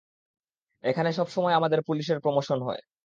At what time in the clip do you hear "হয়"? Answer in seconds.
2.61-2.81